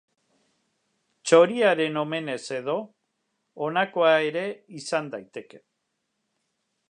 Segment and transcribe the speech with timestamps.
[1.31, 2.77] Txoriaren omenez-edo,
[3.67, 4.45] honakoa ere
[4.83, 5.63] izan daiteke.